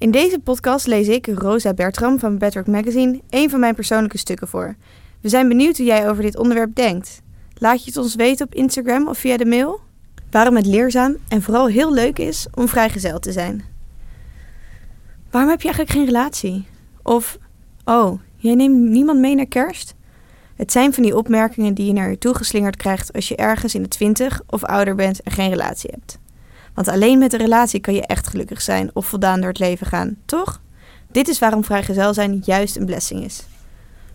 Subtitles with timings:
[0.00, 4.48] In deze podcast lees ik, Rosa Bertram van Bedrock Magazine, een van mijn persoonlijke stukken
[4.48, 4.76] voor.
[5.20, 7.22] We zijn benieuwd hoe jij over dit onderwerp denkt.
[7.54, 9.80] Laat je het ons weten op Instagram of via de mail.
[10.30, 13.64] Waarom het leerzaam en vooral heel leuk is om vrijgezel te zijn.
[15.30, 16.66] Waarom heb je eigenlijk geen relatie?
[17.02, 17.38] Of,
[17.84, 19.94] oh, jij neemt niemand mee naar kerst?
[20.56, 23.74] Het zijn van die opmerkingen die je naar je toe geslingerd krijgt als je ergens
[23.74, 26.18] in de twintig of ouder bent en geen relatie hebt.
[26.74, 29.86] Want alleen met een relatie kan je echt gelukkig zijn of voldaan door het leven
[29.86, 30.60] gaan, toch?
[31.12, 33.42] Dit is waarom vrijgezel zijn juist een blessing is.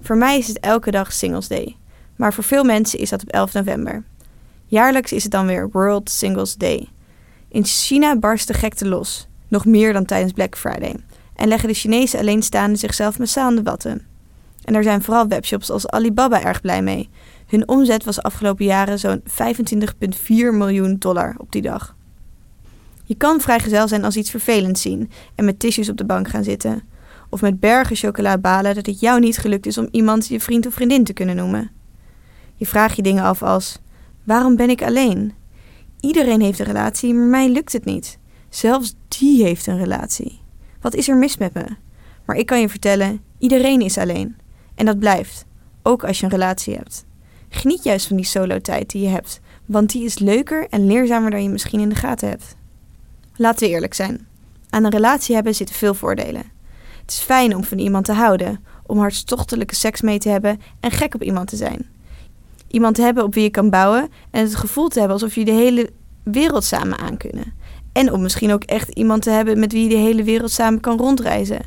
[0.00, 1.76] Voor mij is het elke dag Singles Day,
[2.16, 4.04] maar voor veel mensen is dat op 11 november.
[4.66, 6.88] Jaarlijks is het dan weer World Singles Day.
[7.48, 10.96] In China barst de gekte los, nog meer dan tijdens Black Friday,
[11.36, 14.06] en leggen de Chinese alleenstaanden zichzelf massaal aan de watten.
[14.64, 17.10] En daar zijn vooral webshops als Alibaba erg blij mee.
[17.46, 21.96] Hun omzet was afgelopen jaren zo'n 25,4 miljoen dollar op die dag.
[23.12, 26.44] Je kan vrijgezel zijn als iets vervelends zien en met tissues op de bank gaan
[26.44, 26.82] zitten.
[27.30, 30.66] Of met bergen chocola balen dat het jou niet gelukt is om iemand je vriend
[30.66, 31.70] of vriendin te kunnen noemen.
[32.56, 33.78] Je vraagt je dingen af als:
[34.24, 35.32] waarom ben ik alleen?
[36.00, 38.18] Iedereen heeft een relatie, maar mij lukt het niet.
[38.48, 40.40] Zelfs die heeft een relatie.
[40.80, 41.64] Wat is er mis met me?
[42.24, 44.36] Maar ik kan je vertellen: iedereen is alleen.
[44.74, 45.44] En dat blijft,
[45.82, 47.04] ook als je een relatie hebt.
[47.48, 51.42] Geniet juist van die solo-tijd die je hebt, want die is leuker en leerzamer dan
[51.42, 52.60] je misschien in de gaten hebt.
[53.36, 54.26] Laten we eerlijk zijn.
[54.70, 56.42] Aan een relatie hebben zitten veel voordelen.
[57.00, 60.90] Het is fijn om van iemand te houden, om hartstochtelijke seks mee te hebben en
[60.90, 61.86] gek op iemand te zijn.
[62.68, 65.44] Iemand te hebben op wie je kan bouwen en het gevoel te hebben alsof je
[65.44, 65.90] de hele
[66.22, 67.52] wereld samen aan kunnen.
[67.92, 70.80] En om misschien ook echt iemand te hebben met wie je de hele wereld samen
[70.80, 71.60] kan rondreizen.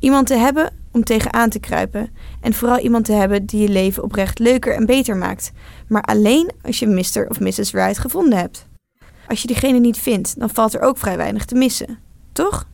[0.00, 2.10] Iemand te hebben om tegenaan te kruipen.
[2.40, 5.52] En vooral iemand te hebben die je leven oprecht leuker en beter maakt.
[5.88, 7.26] Maar alleen als je Mr.
[7.28, 7.72] of Mrs.
[7.72, 8.67] Right gevonden hebt.
[9.28, 11.98] Als je diegene niet vindt, dan valt er ook vrij weinig te missen.
[12.32, 12.68] Toch?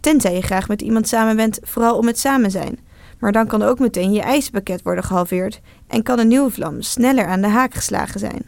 [0.00, 2.78] Tenzij je graag met iemand samen bent, vooral om het samen zijn.
[3.18, 7.26] Maar dan kan ook meteen je ijspakket worden gehalveerd en kan een nieuwe vlam sneller
[7.26, 8.46] aan de haak geslagen zijn.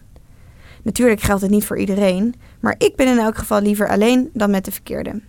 [0.83, 4.51] Natuurlijk geldt het niet voor iedereen, maar ik ben in elk geval liever alleen dan
[4.51, 5.21] met de verkeerde.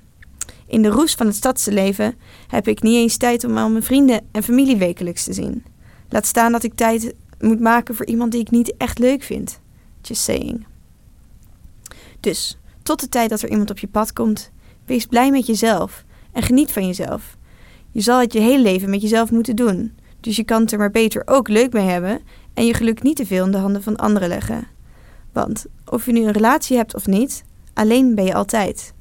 [0.68, 2.16] In de roes van het stadse leven
[2.48, 5.64] heb ik niet eens tijd om al mijn vrienden en familie wekelijks te zien.
[6.10, 9.60] Laat staan dat ik tijd moet maken voor iemand die ik niet echt leuk vind.
[10.02, 10.66] Just saying.
[12.20, 14.52] Dus, tot de tijd dat er iemand op je pad komt,
[14.86, 17.38] wees blij met jezelf en geniet van jezelf.
[17.92, 20.78] Je zal het je hele leven met jezelf moeten doen, dus je kan het er
[20.78, 22.22] maar beter ook leuk mee hebben
[22.54, 24.68] en je geluk niet te veel in de handen van anderen leggen.
[25.34, 28.94] Want of je nu een relatie hebt of niet, alleen ben je altijd.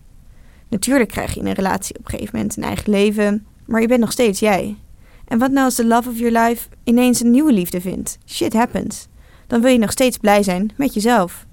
[0.68, 3.88] Natuurlijk krijg je in een relatie op een gegeven moment een eigen leven, maar je
[3.88, 4.76] bent nog steeds jij.
[5.24, 8.18] En wat nou als de love of your life ineens een nieuwe liefde vindt?
[8.26, 9.06] Shit happens.
[9.46, 11.46] Dan wil je nog steeds blij zijn met jezelf.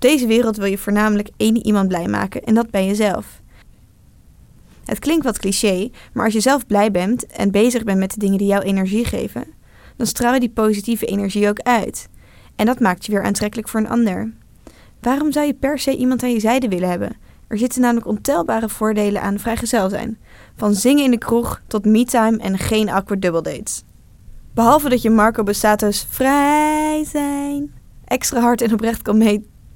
[0.00, 3.40] Deze wereld wil je voornamelijk één iemand blij maken en dat ben jezelf.
[4.84, 8.18] Het klinkt wat cliché, maar als je zelf blij bent en bezig bent met de
[8.18, 9.44] dingen die jou energie geven,
[9.96, 12.08] dan straal je die positieve energie ook uit.
[12.56, 14.32] En dat maakt je weer aantrekkelijk voor een ander.
[15.00, 17.16] Waarom zou je per se iemand aan je zijde willen hebben?
[17.48, 20.18] Er zitten namelijk ontelbare voordelen aan vrijgezel zijn.
[20.56, 23.82] Van zingen in de kroeg tot me-time en geen awkward double dates.
[24.54, 27.72] Behalve dat je Marco Bassato's vrij zijn
[28.04, 29.18] extra hard en oprecht kan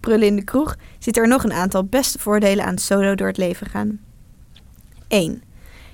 [0.07, 3.37] meeprullen in de kroeg, zitten er nog een aantal beste voordelen aan solo door het
[3.37, 4.01] leven gaan.
[5.09, 5.43] 1.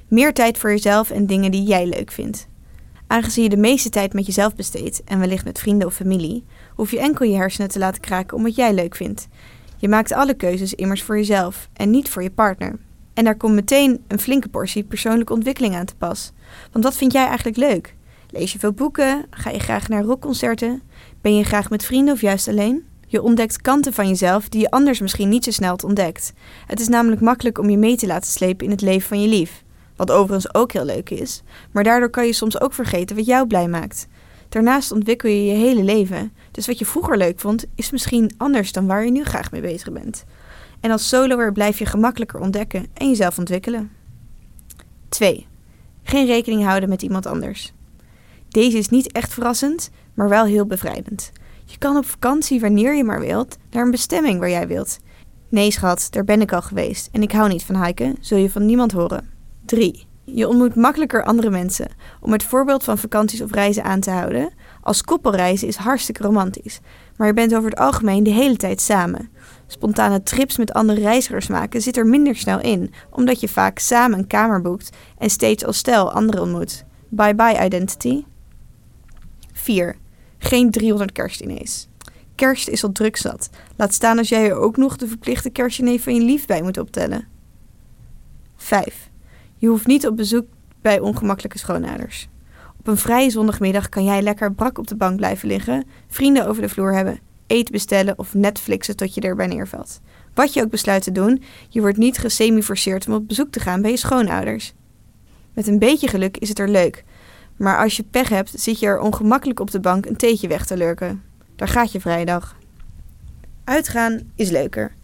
[0.08, 2.48] Meer tijd voor jezelf en dingen die jij leuk vindt.
[3.06, 6.44] Aangezien je de meeste tijd met jezelf besteedt en wellicht met vrienden of familie,
[6.74, 9.28] hoef je enkel je hersenen te laten kraken om wat jij leuk vindt
[9.80, 12.78] je maakt alle keuzes immers voor jezelf en niet voor je partner.
[13.14, 16.32] En daar komt meteen een flinke portie persoonlijke ontwikkeling aan te pas.
[16.72, 17.94] Want wat vind jij eigenlijk leuk?
[18.30, 19.26] Lees je veel boeken?
[19.30, 20.82] Ga je graag naar rockconcerten?
[21.20, 22.84] Ben je graag met vrienden of juist alleen?
[23.10, 26.32] Je ontdekt kanten van jezelf die je anders misschien niet zo snel ontdekt.
[26.66, 29.28] Het is namelijk makkelijk om je mee te laten slepen in het leven van je
[29.28, 29.62] lief.
[29.96, 33.46] Wat overigens ook heel leuk is, maar daardoor kan je soms ook vergeten wat jou
[33.46, 34.08] blij maakt.
[34.48, 36.32] Daarnaast ontwikkel je je hele leven.
[36.50, 39.60] Dus wat je vroeger leuk vond, is misschien anders dan waar je nu graag mee
[39.60, 40.24] bezig bent.
[40.80, 43.90] En als soloer blijf je gemakkelijker ontdekken en jezelf ontwikkelen.
[45.08, 45.46] 2.
[46.02, 47.72] Geen rekening houden met iemand anders.
[48.48, 51.32] Deze is niet echt verrassend, maar wel heel bevrijdend.
[51.70, 54.98] Je kan op vakantie wanneer je maar wilt, naar een bestemming waar jij wilt.
[55.48, 58.50] Nee, schat, daar ben ik al geweest en ik hou niet van hiken, zul je
[58.50, 59.28] van niemand horen.
[59.64, 60.06] 3.
[60.24, 61.90] Je ontmoet makkelijker andere mensen.
[62.20, 64.52] Om het voorbeeld van vakanties of reizen aan te houden.
[64.80, 66.80] Als koppelreizen is hartstikke romantisch,
[67.16, 69.30] maar je bent over het algemeen de hele tijd samen.
[69.66, 74.18] Spontane trips met andere reizigers maken zit er minder snel in, omdat je vaak samen
[74.18, 76.84] een kamer boekt en steeds als stel anderen ontmoet.
[77.08, 78.24] Bye bye identity.
[79.52, 79.96] 4.
[80.42, 81.86] Geen 300 kerstdiners.
[82.34, 83.50] Kerst is al druk zat.
[83.76, 86.78] Laat staan als jij er ook nog de verplichte kerstdiner van je lief bij moet
[86.78, 87.28] optellen.
[88.56, 89.10] 5.
[89.56, 90.46] Je hoeft niet op bezoek
[90.82, 92.28] bij ongemakkelijke schoonouders.
[92.78, 96.62] Op een vrije zondagmiddag kan jij lekker brak op de bank blijven liggen, vrienden over
[96.62, 100.00] de vloer hebben, eten bestellen of Netflixen tot je erbij neervalt.
[100.34, 103.82] Wat je ook besluit te doen, je wordt niet gesemi-forceerd om op bezoek te gaan
[103.82, 104.72] bij je schoonouders.
[105.54, 107.04] Met een beetje geluk is het er leuk,
[107.60, 110.66] maar als je pech hebt, zit je er ongemakkelijk op de bank een theetje weg
[110.66, 111.22] te lurken.
[111.56, 112.56] Daar gaat je vrije dag.
[113.64, 114.94] Uitgaan is leuker.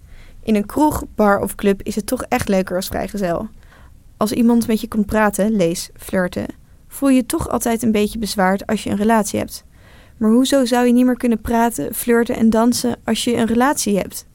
[0.43, 3.49] In een kroeg, bar of club is het toch echt leuker als vrijgezel.
[4.17, 6.47] Als iemand met je komt praten, lees flirten,
[6.89, 9.65] voel je je toch altijd een beetje bezwaard als je een relatie hebt.
[10.17, 13.97] Maar hoezo zou je niet meer kunnen praten, flirten en dansen als je een relatie
[13.99, 14.27] hebt?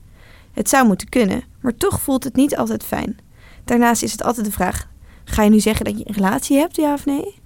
[0.52, 3.18] Het zou moeten kunnen, maar toch voelt het niet altijd fijn.
[3.64, 4.88] Daarnaast is het altijd de vraag:
[5.24, 7.41] ga je nu zeggen dat je een relatie hebt, ja of nee?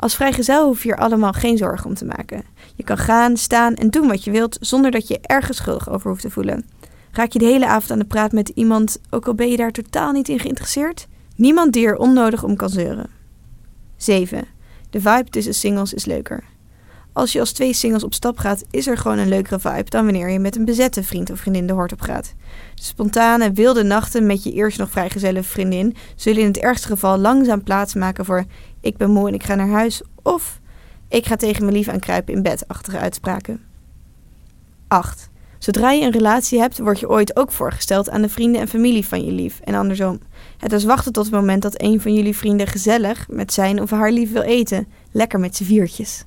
[0.00, 2.44] Als vrijgezel hoef je er allemaal geen zorgen om te maken.
[2.74, 6.10] Je kan gaan, staan en doen wat je wilt zonder dat je ergens schuldig over
[6.10, 6.64] hoeft te voelen.
[7.12, 9.70] Raak je de hele avond aan de praat met iemand, ook al ben je daar
[9.70, 11.06] totaal niet in geïnteresseerd?
[11.36, 13.10] Niemand die er onnodig om kan zeuren.
[13.96, 14.44] 7.
[14.90, 16.44] De vibe tussen singles is leuker.
[17.12, 20.04] Als je als twee singles op stap gaat, is er gewoon een leukere vibe dan
[20.04, 22.34] wanneer je met een bezette vriend of vriendin de hort op gaat.
[22.74, 27.18] De spontane, wilde nachten met je eerst nog vrijgezelle vriendin zullen in het ergste geval
[27.18, 28.44] langzaam plaatsmaken voor
[28.80, 30.60] ik ben moe en ik ga naar huis of
[31.08, 33.60] ik ga tegen mijn lief aan kruipen in bed, achtige uitspraken.
[34.88, 35.30] 8.
[35.58, 39.06] Zodra je een relatie hebt, word je ooit ook voorgesteld aan de vrienden en familie
[39.06, 40.20] van je lief en andersom.
[40.58, 43.90] Het is wachten tot het moment dat een van jullie vrienden gezellig met zijn of
[43.90, 46.24] haar lief wil eten, lekker met z'n viertjes.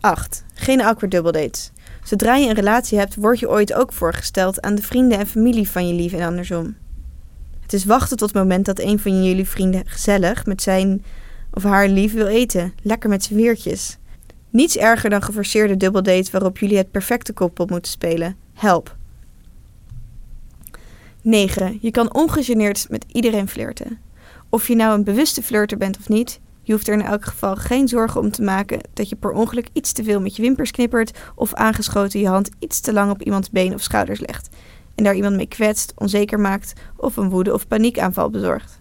[0.00, 0.44] 8.
[0.54, 1.70] Geen awkward dates.
[2.02, 5.70] Zodra je een relatie hebt, word je ooit ook voorgesteld aan de vrienden en familie
[5.70, 6.76] van je lief en andersom.
[7.64, 11.04] Het is wachten tot het moment dat een van jullie vrienden gezellig met zijn
[11.52, 13.98] of haar lief wil eten, lekker met z'n viertjes.
[14.50, 18.36] Niets erger dan geforceerde dubbeldates waarop jullie het perfecte koppel moeten spelen.
[18.54, 18.96] Help.
[21.22, 21.78] 9.
[21.80, 23.98] Je kan ongegeneerd met iedereen flirten.
[24.48, 27.56] Of je nou een bewuste flirter bent of niet, je hoeft er in elk geval
[27.56, 30.70] geen zorgen om te maken dat je per ongeluk iets te veel met je wimpers
[30.70, 34.48] knippert of aangeschoten je hand iets te lang op iemands been of schouders legt
[34.94, 38.80] en daar iemand mee kwetst, onzeker maakt of een woede- of paniekaanval bezorgt.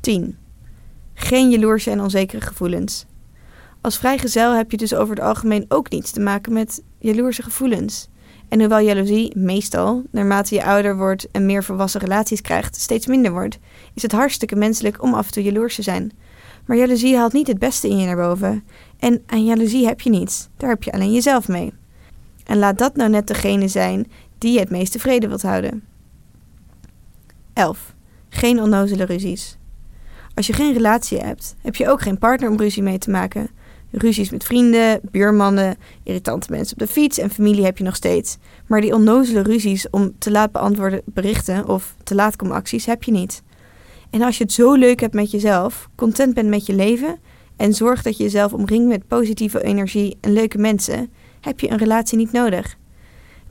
[0.00, 0.36] 10.
[1.14, 3.06] Geen jaloerse en onzekere gevoelens.
[3.80, 8.08] Als vrijgezel heb je dus over het algemeen ook niets te maken met jaloerse gevoelens.
[8.48, 13.32] En hoewel jaloezie meestal, naarmate je ouder wordt en meer volwassen relaties krijgt, steeds minder
[13.32, 13.58] wordt,
[13.94, 16.12] is het hartstikke menselijk om af en toe jaloers te zijn.
[16.66, 18.64] Maar jaloezie haalt niet het beste in je naar boven.
[18.98, 21.72] En aan jaloezie heb je niets, daar heb je alleen jezelf mee.
[22.44, 24.10] En laat dat nou net degene zijn
[24.42, 25.84] die je het meest tevreden wilt houden.
[27.52, 27.94] 11.
[28.28, 29.56] Geen onnozele ruzies.
[30.34, 33.50] Als je geen relatie hebt, heb je ook geen partner om ruzie mee te maken.
[33.90, 38.38] Ruzies met vrienden, buurmannen, irritante mensen op de fiets en familie heb je nog steeds.
[38.66, 43.02] Maar die onnozele ruzies om te laat beantwoorden berichten of te laat komen acties heb
[43.02, 43.42] je niet.
[44.10, 47.18] En als je het zo leuk hebt met jezelf, content bent met je leven
[47.56, 51.10] en zorgt dat je jezelf omringt met positieve energie en leuke mensen,
[51.40, 52.76] heb je een relatie niet nodig.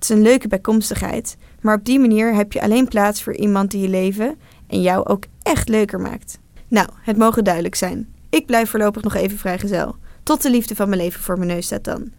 [0.01, 3.71] Het is een leuke bijkomstigheid, maar op die manier heb je alleen plaats voor iemand
[3.71, 4.35] die je leven
[4.67, 6.39] en jou ook echt leuker maakt.
[6.67, 8.13] Nou, het mogen duidelijk zijn.
[8.29, 9.95] Ik blijf voorlopig nog even vrijgezel.
[10.23, 12.11] Tot de liefde van mijn leven voor mijn neus staat dan.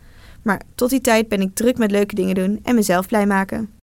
[0.43, 3.71] Maar tot die tijd ben ik druk met leuke dingen doen en mezelf blij maken.